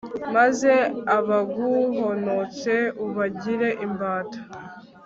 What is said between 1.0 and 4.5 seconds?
abaguhonotse ubagire imbata